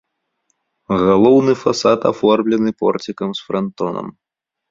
[1.07, 4.07] Галоўны фасад аформлены порцікам з франтонам.